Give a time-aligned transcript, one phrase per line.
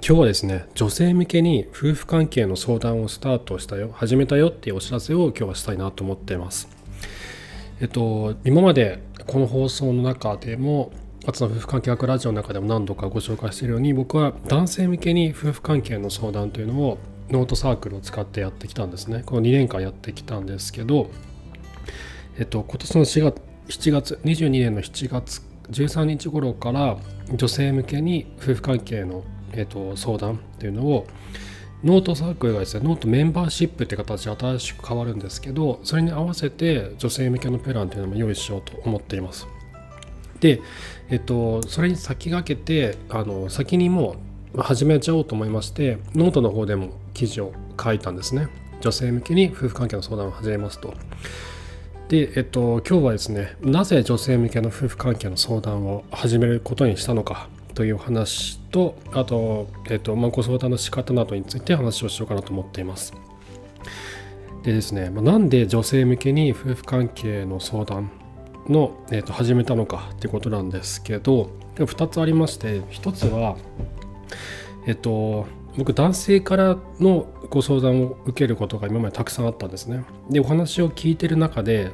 [0.00, 6.68] 今日はですね女性向けに夫婦関係の相談をスタートしたよ始めたよっていうお知らせを今日はしたいなと思っています。
[7.80, 10.92] えっと今までこの放送の中でも
[11.26, 16.98] あつの夫婦関係学ラジオの中でも何度かご紹介しているように僕は男性向けに夫婦関係の相談というのを
[17.30, 19.22] ノートサークルを使ってやってきたんですね。
[19.26, 21.10] この2年間やってきたんですけど
[22.38, 26.96] えっと今年の4月7月22年の7月13日頃から
[27.34, 31.06] 女性向けに夫婦関係のえーと、相談っていうのを
[31.84, 39.46] ノートサークルがですねノートメンバーシップって形で新しく変わるんですけどそれに合わせて女性向けのプランというのも用意しようと思っています。
[40.40, 40.60] で、
[41.08, 44.16] えっと、それに先駆けてあの先にも
[44.54, 48.48] う始めちゃおうと思いましてノートの方でも記事を書いたんですね。
[48.80, 50.94] 女性向けに夫婦関係の相談を始めますと。
[52.08, 57.48] で、えっと、今日はですねなぜ女性向けの夫婦関係の相談を始めることにしたのか。
[57.78, 63.14] という話とあと,、えーとまあ、ご相談の仕方などについて話をしようかなと思っています。
[64.64, 68.10] でですね、まあ、なんで女性向けに夫婦関係の相談
[68.68, 73.56] の、えー、と始めたのかってことなんですけど2つありまして1つは
[74.88, 80.04] えっ、ー、と僕男性からのご相談を受けることが今までたくさんあったんですね。
[80.28, 81.92] でお話を聞いてる中で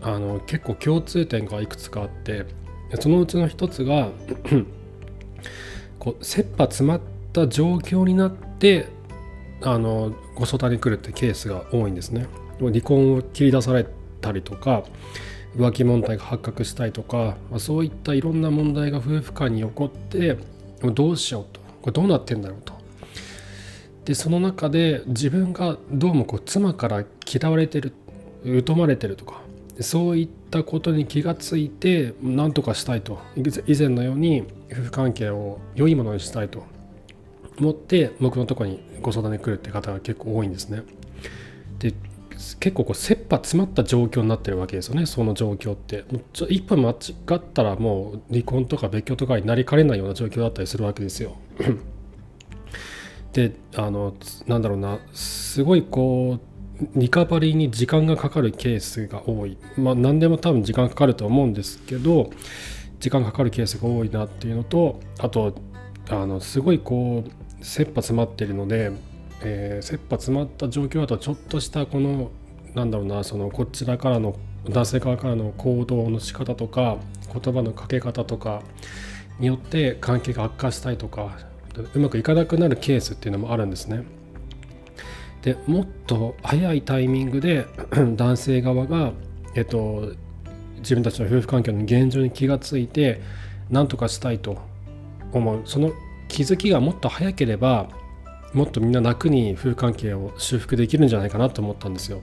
[0.00, 2.46] あの結構共通点がいくつかあって
[2.98, 4.08] そのうちの1つが
[5.98, 7.00] こう切羽詰まっ
[7.32, 8.88] た状況になって
[9.62, 12.26] あのご相談に来るってケースが多いんですね。
[12.60, 13.86] 離婚を切り出され
[14.20, 14.82] たりとか
[15.56, 20.36] 浮気問題が発覚したりとか、まあ、そういったいろんな問題が夫婦間に起こって
[20.82, 22.78] どうしようとこれどうなってんだろうと。
[24.04, 27.92] でその中で自分がどうもこう妻から嫌われてる
[28.66, 29.42] 疎まれてるとか
[29.80, 33.18] そういったことに気がついて何とかしたいと。
[33.66, 36.64] 以前のように夫婦関係を良いものにしたいと。
[37.60, 40.82] 思って僕のとこにご相談に来るって方が結構多いんですね。
[41.78, 41.92] で
[42.60, 45.06] 結構こう切羽詰まった状況になってるわけですよね。
[45.06, 46.04] その状況って。
[46.10, 46.94] もうちょ一歩間違
[47.34, 51.36] ったらもう離婚とか別居とかになりかねないような状況だったりするわけですよ。
[53.32, 54.14] であの
[54.46, 54.98] なんだろうな。
[55.12, 56.40] すごいこう
[56.94, 62.30] リカバリーに時間がかかるケースが多いまあ何でも多分時間かかると思うんですけど
[63.00, 65.54] 時間かかるケースが多いなっていうのとあと
[66.08, 68.92] あのすごいこう切羽詰まってるので、
[69.42, 72.30] えー、切羽詰まった状況だとちょっとしたこの
[72.74, 74.36] なんだろうなそのこちらからの
[74.68, 76.98] 男性側からの行動の仕方とか
[77.32, 78.62] 言葉のかけ方とか
[79.38, 81.38] によって関係が悪化したりとか
[81.94, 84.17] うまくいかなくなるケースっていうのもあるんですね。
[85.48, 87.66] でもっと早いタイミングで
[88.16, 89.12] 男性側が、
[89.54, 90.12] えっと、
[90.80, 93.22] 自分たちの夫婦関係の現状に気がついて
[93.70, 94.58] 何とかしたいと
[95.32, 95.92] 思うその
[96.28, 97.88] 気づきがもっと早ければ
[98.52, 102.20] もっとみんな楽に夫婦関係を修復できるんじゃないかなと思ったんですよ。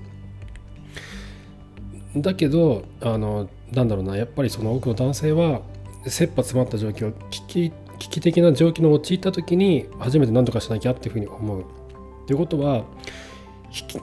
[2.15, 5.61] だけどあのなんだろうなやっぱりその多くの男性は
[6.05, 11.84] 切羽詰まった状況危機危機的な状況に陥った時に初めて何とかしなきゃっていうふうに思う。
[12.27, 12.85] ということは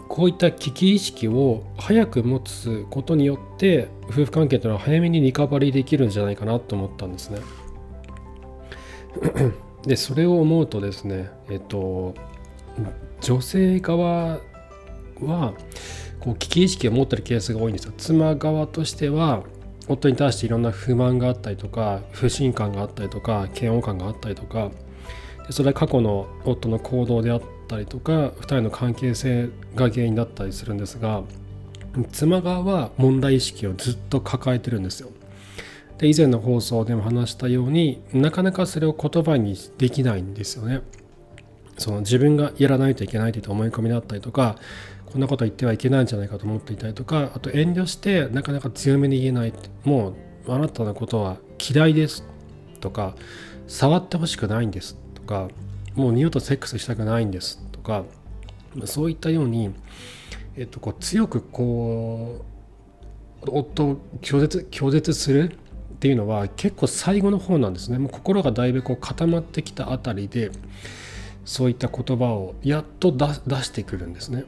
[0.09, 7.41] こういった危機意識を早く持つことによって夫婦関係というのは早めにリカバリーできるんじゃないかなと思ったんですね。
[9.85, 12.15] でそれを思うとですねえっと
[13.21, 14.41] 女性側
[15.21, 15.55] は
[16.21, 17.93] こう危機意識を持ってるケースが多いんですよ。
[17.97, 19.43] 妻側としては
[19.89, 24.71] 夫に対していろんな不満があったりとか不信感があったりとか嫌悪感があったりとか
[25.47, 31.23] でそれは過去の夫の行動であったりとか2人の関係性が原因だったりするんですが
[32.11, 35.11] 妻側は問題意識をずっと抱えてるんですよ。
[35.99, 40.81] で以前の放送でも話したようになかなかそれを言葉にできないんですよね。
[41.79, 44.57] その自分がやらないといけないといった思い込みだったりとか
[45.07, 49.53] こんなこと言ってはいけないんじゃないかと思っていたりとかあと遠慮してなかなか強めに言えない
[49.85, 50.15] も
[50.47, 52.25] うあなたのことは嫌いです
[52.81, 53.15] とか
[53.67, 55.49] 触ってほしくないんですとか
[55.95, 58.05] もう二度とセックスしたくないんですとか
[58.85, 59.75] そういったように、
[60.57, 62.45] えっと、こう強くこ
[63.43, 67.99] う夫を拒絶拒絶するっていうのは結構最後の方なんですね。
[67.99, 70.51] もう心がだいぶこう固まってきたあたりで
[71.45, 73.27] そういった言葉をやっと出
[73.63, 74.45] してくるんですね。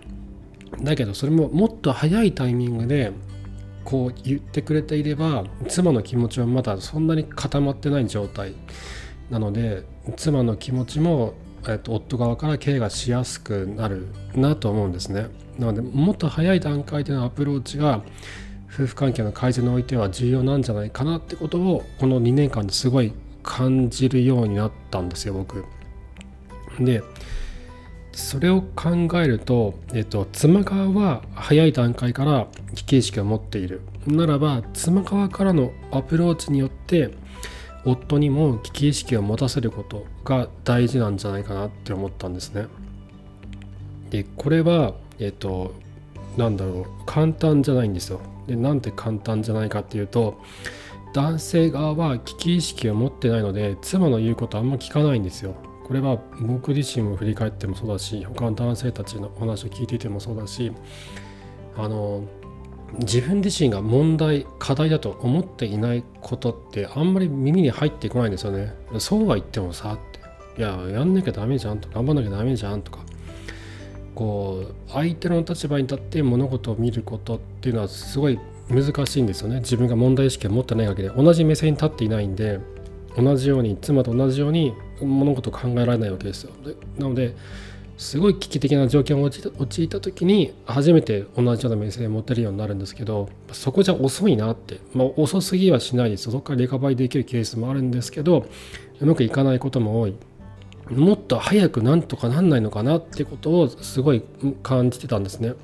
[0.83, 3.13] だけどそれももっと早いタイミングで
[3.85, 8.55] こう言ってくれていれば妻の気持ちはまだそんなに固まってない状態
[9.31, 9.85] なので
[10.17, 11.35] 妻の気持ちも、
[11.69, 15.29] えっと、夫側からケアしやすくなるなと思うんですね。
[15.59, 18.03] なのでもっと早い段階でのアプローチが
[18.73, 23.13] 夫婦関係の改善においては重要なんじゃないかなってことをこの2年間ですごい
[23.43, 25.65] 感じるようになったんですよ僕。
[26.81, 27.03] で
[28.13, 37.11] それを考えると、えっと、妻側は早い段階から危機意識を持っているならば妻側からのアプローチによって
[37.85, 42.67] 夫にも危機意識を持たせることが大事なんじゃないかなって思ったんですね。
[44.11, 45.75] でこれはえっと
[46.37, 48.21] なんだろう簡単じゃないんですよ。
[48.47, 50.39] でなんて簡単じゃないかっていうと
[51.15, 55.55] 男性側は危機意識を持ってないので妻の言うことあんま聞かないんですよ。
[55.85, 60.73] これは僕自身も振り返ってもそうだし他の男性たちのお話を聞いていてもそうだし
[61.77, 62.25] あの
[62.99, 68.75] 自分自身が問題課題だと思っていないことってあんまり耳に入ってこないんですよね。
[68.99, 69.99] そうは言ってもさっ
[70.57, 70.61] て。
[70.61, 73.01] いややんなきゃダメじゃんとか頑張んなきゃダメじゃんとか。
[74.15, 78.39] こう相手の立場に立って物事を見ることっていうのはすごい
[78.69, 79.59] 難しいんですよね。
[79.61, 81.09] 自分が問題意識を持ってないわけで。
[81.09, 82.61] 同じ目線に立っていないんで
[83.17, 86.53] 同じように妻と同じように物事を考えられないわけですよ。
[86.65, 87.35] でなので
[87.97, 89.23] すごい危機的な状況に
[89.59, 96.25] 陥った時に初めて同じような目線を持てるようになるんですけどそこじゃ遅いなって、まあ、遅すぎはしないです。
[96.25, 98.47] そこからリカバリできるケースもあるんですけど
[99.01, 100.15] うまくいかないことも多い。
[100.91, 104.23] もっと早くなんとかなんないのかなってことをすごい
[104.63, 105.55] 感じてたんですね。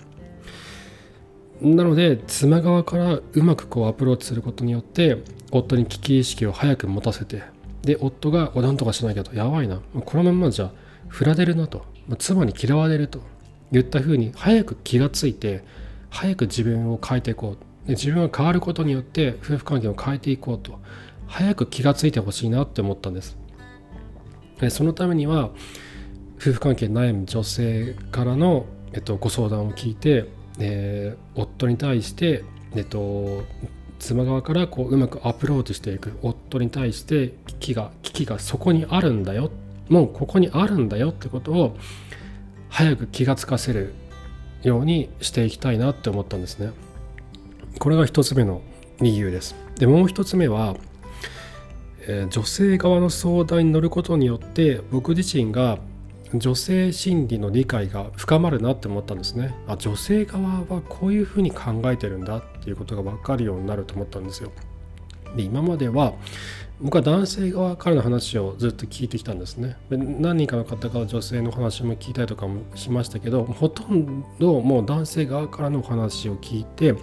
[1.60, 5.18] なので妻側からうまくこうアプローチすることによって
[5.50, 7.42] 夫に危機意識を早く持たせて
[7.82, 9.80] で夫が「おなんとかしなきゃ」と「やばいな。
[9.92, 10.70] このままじゃ
[11.08, 11.84] 振られるな」と
[12.16, 13.20] 「妻に嫌われる」と
[13.72, 15.64] 言ったふうに早く気がついて
[16.10, 17.86] 早く自分を変えていこう。
[17.86, 20.78] で自分が変わることによって夫婦関係を変えていこうと。
[21.30, 23.38] 早く気がついてほしいなって思ったんです。
[24.60, 25.50] でそのためには
[26.38, 30.26] 夫婦関係悩む女性からの、えっと、ご相談を聞いて、
[30.58, 33.44] えー、夫に対して、えっと、
[33.98, 39.50] 妻側からこううまくアプローチしていく夫に対して危機が危機がそこにあるんだよ
[39.90, 41.76] もうここにあるんだよってことを
[42.70, 43.92] 早く気がつかせる
[44.62, 46.70] ようにしていきたいなって思ったんですね。
[47.78, 48.62] これが一つ目の
[49.00, 49.54] 理由です。
[49.78, 50.76] でもう一つ目は
[52.12, 55.78] えー、女性側の相談に乗ることによって僕自身が
[56.34, 64.52] 女性心理の理解が深まるなって思ったんですねあ女性側はこういうふうに考えてるんだっていうことが分かるようになると思ったんですよ
[65.36, 66.14] で今までは
[66.80, 76.94] 僕は男性側からの話をずっと聞いてきたんですねで何人かの方が女性の話も聞いたりとかもしましたけどほとんどもう男性側からの話を聞いて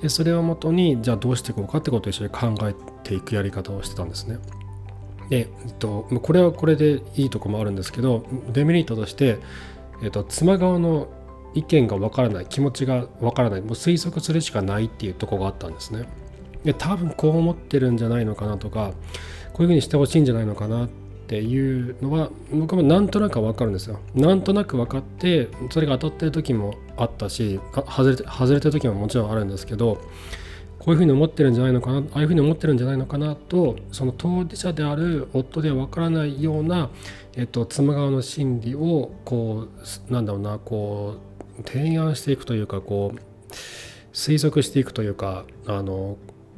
[0.00, 4.38] でそれをもとにじゃあどうしていこうかってことを一緒に考えていくやり方をしてたんですね。
[5.28, 9.38] で、えっと、これはこれでいいとこもあるんですけどデメリットとして、
[10.02, 11.08] えっと、妻側の
[11.54, 16.08] 意見がわからない気持ちがわからないもう推測するしかないっていうとこがあったんですね。
[16.64, 18.92] で多分こう思ってるんじゃないのかなとか
[19.52, 20.88] こういうふうにしてほしいんじゃないのかなっ
[21.26, 24.00] ていうのは僕もなんとなく分かるんですよ。
[24.14, 30.00] なんとなく分かってそれが当たってる時もあったし外れて外れてる時ももちろんあるんですけど
[30.80, 36.90] こういうふうに思ってるんじゃないのかなああいうふうに思ってるんじゃないのかなとその当事者である夫では分からないような、
[37.36, 39.68] えっと、妻側の心理をこ
[40.08, 41.16] うなんだろうなこ
[41.58, 43.52] う提案していくというかこう
[44.14, 46.16] 推測していくというかあの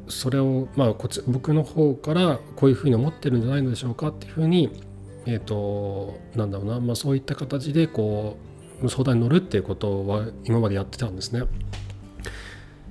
[0.08, 4.82] それを、まあ、こっち僕の方からこういうふうに思ってるんじゃないのでしょうかっていうふうに、
[5.26, 8.36] え、ー、となんだろうな、まあ、そういった形でこ
[8.82, 11.42] う相談に乗るっていうことは今までやってたんですね。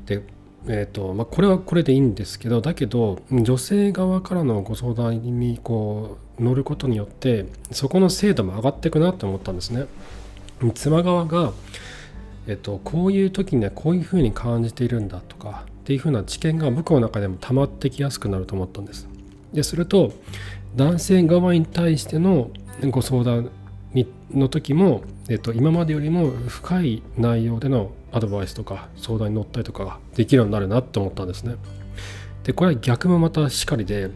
[0.05, 0.23] で
[0.67, 9.85] えーとまあ、これはこれでいいんですけどだけど女性側からのご相談にこう乗ることによってそこの精度も上がっていくなって思ったんですね。
[10.75, 11.53] 妻側が、
[12.45, 19.09] えっと、こういう時にはこういうふうに感じているんだとかっていう風な知見が僕の中でも溜まってきやすくなると思ったんです。
[19.51, 20.13] ですると
[20.77, 22.49] 男性側に対しての
[22.91, 23.49] ご相談
[23.93, 31.55] にの時も、えっと、今までよりも深い内容でのアドバイスとか相談に乗ったりとかができるようになるなって思ったんですね。
[32.45, 34.11] でこれは逆もまたしかりで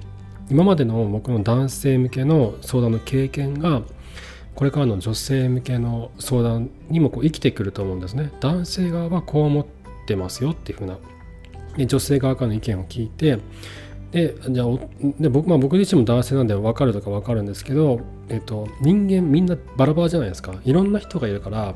[0.49, 3.81] 今までの僕の男性向けの相談の経験が
[4.53, 8.31] これからの女性向けの相談にもこう生きてくると思うんですね。
[8.39, 9.65] 男性側はこう思っ
[10.07, 10.97] てますよっていう風な
[11.77, 13.39] で女性側からの意見を聞いて
[14.11, 14.67] でじゃあ
[15.19, 21.75] で僕,、まあ、僕自身も男性なんで分かるとか分かるんですけど、えっと、人間みんなバラバラじゃないですかいろんな人がいるから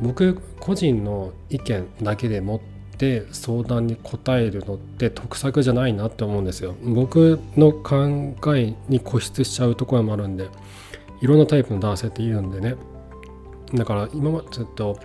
[0.00, 2.56] 僕個人の意見だけでも
[2.94, 6.74] って相談に答えるのって得策じゃないなって思うんですよ。
[6.82, 10.48] 僕の考えに固執しちゃうところもあるんで
[11.20, 12.76] いろんなタイプの男性っているんでね
[13.74, 14.98] だから今までちょっと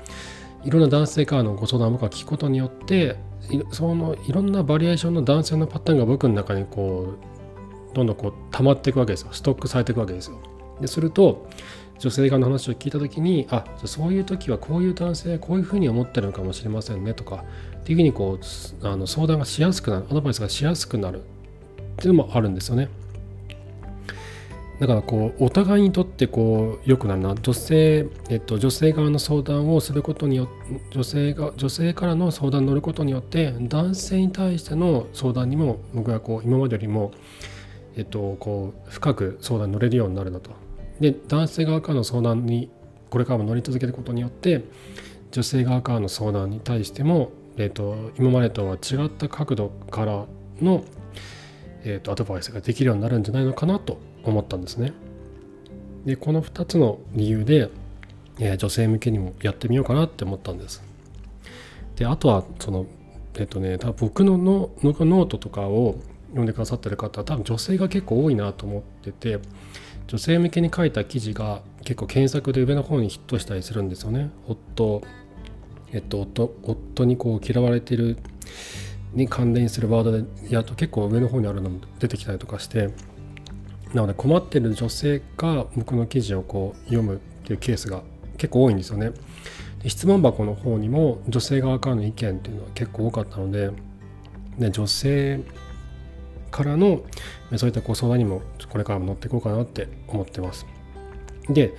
[0.63, 3.15] いろんな男性からのご相談を僕は聞くことによって
[3.71, 7.15] そのいろんなバリエーションの男性のパターンが僕の中にこ
[7.91, 10.37] うどんどんこう溜まっていくわけですよストックされていくわけですよ。
[10.79, 11.47] ですると
[11.99, 17.43] 女性側の話を聞いた時にあそういう時はこういう男性こういうふうに思ってるのかもしれませんねとか
[17.81, 18.39] っていうふうにこ
[18.81, 21.23] うあの相談がしやすくなるアドバイスがしやすくなるっ
[21.97, 22.89] ていうのもあるんですよね。
[24.81, 37.11] だからこうお互いにとってこう良くなるな女性、えっと、女性側の相談をすることによって女性が女性からの相談に乗ることによって男性に対しての相談にも僕はこう今までよりも、
[37.95, 40.49] えっと、こう深く相談に乗れるようになるなと。
[40.99, 42.71] で男性側からの相談に
[43.11, 44.63] これからも乗り続けることによって
[45.29, 50.25] 女性側からの相談に対しても、えっと、今までとは違った角度から
[50.59, 50.83] の、
[51.83, 54.93] えっと、アドバイスができるようになるんじゃないのかなと思ったんですね。
[56.05, 57.69] でこの2つの理由で、
[58.39, 60.83] え、女性向けにもやってみようかなって思ったんです。
[61.95, 62.85] であとはその
[63.37, 65.97] えっとね多分僕のノートとかを
[66.29, 69.39] 読んでくださってる方は多分女性が結構多いなと思ってて
[70.07, 74.31] 女性向けに書いた記事が結構検索で上の方にヒットしたりするんですよね。
[74.47, 75.01] 夫
[75.93, 78.17] えっと夫夫にこう嫌われてる
[79.13, 82.89] に関連するワードでやると結構上の方にあるのも出てきたりとかして
[83.93, 88.03] なので困ってる女性が僕の記事をこう読むっていうケースが
[88.37, 89.11] 結構多いんですよね。
[89.83, 93.71] で質問箱の方にも女性側からの意見っていうのは結構多かったので
[94.57, 95.41] で女性
[96.51, 97.01] からの
[97.55, 100.65] そういったご相談にもこれからも乗っていこうかなって思ってます。
[101.49, 101.73] で、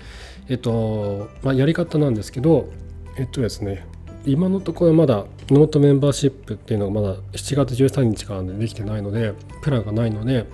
[0.49, 2.69] えっと、まあ、やり方なんですけど、
[3.17, 3.87] えっとですね、
[4.25, 10.47] 今のところまだノートメンバーシップっていうのがまだ7月13日からでできてないので、プランがないので、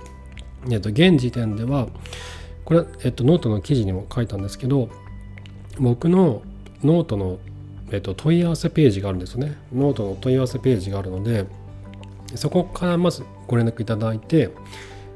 [0.69, 1.87] えっと、現時点では
[2.65, 4.89] これ、えっと、ノートの記事にも書いたんですけど
[5.79, 6.41] 僕の
[6.83, 7.39] ノートの、
[7.91, 9.57] えっと、問い合わせページがあるんですよね。
[9.73, 11.45] ノートの問い合わせページがあるので
[12.35, 14.49] そこからまずご連絡いただいて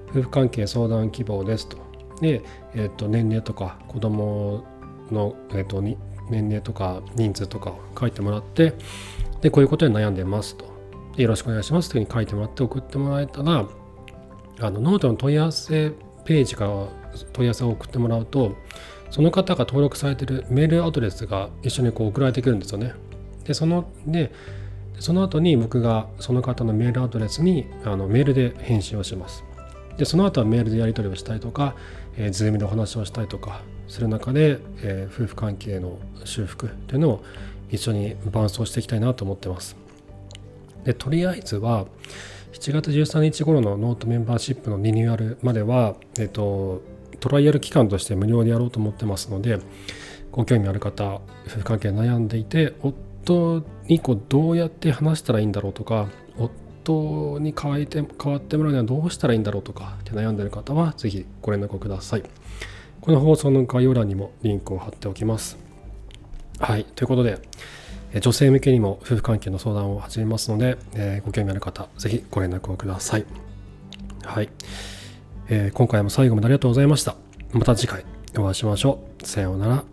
[0.10, 1.78] 夫婦関係相談希望ですと。
[2.22, 2.42] で、
[2.76, 4.64] えっと、年齢とか子供
[5.12, 5.98] の、えっと、年
[6.46, 8.74] 齢とか人数とか書いてもらって
[9.42, 10.72] でこういうことで悩んでますと。
[11.18, 13.68] よろしくお願いしますというふうに書いてもらって送ってもらえたら
[14.60, 15.91] あのノートの問い合わせ
[16.25, 16.88] ページから
[17.33, 18.55] 問い合わせを送ってもらうと
[19.10, 22.93] その方が登録されているメールアドレスが一緒にこう送られてくるんですよね。
[23.43, 24.31] でそので
[25.00, 29.43] その後に僕がその方のメールアドレスにあのメールで返信をします。
[29.98, 31.75] でその後はメールでやり取りをしたりとか、
[32.17, 37.24] えー、 Zoom でお話をしたりとかする中で、えー、夫婦関係の修復というのを
[37.69, 39.75] 一緒に伴走していきたいなと思ってます。
[40.83, 41.86] でとりあえずは
[42.53, 46.83] 7月13日頃のノートメンバーシップのリニューアルまでは、えっと、
[47.19, 49.60] トライアル期間として無料でやろうと思ってますので
[50.31, 51.15] ご興味ある方
[51.48, 56.07] 夫婦関係悩んでいて夫にこうどうやって話したらいいんだろうとか
[56.38, 62.24] 夫に変えて変わってもらうにはどうしたらいいんだろうとかって悩んでいる方は是非ご連絡ください。
[63.01, 65.57] この放送の概要欄にもリンクを貼っておきます。
[66.60, 66.86] はい。
[66.86, 67.39] ということで
[68.22, 73.25] 女性向けにも夫婦関係の相談を始めますので、えー、ご興味ある方、ぜひご連絡をください。
[74.24, 74.50] はい、
[75.50, 77.15] えー、今回も最後までありがとうございました。
[77.51, 78.05] また次回
[78.38, 79.25] お会いしましょう。
[79.25, 79.93] さようなら。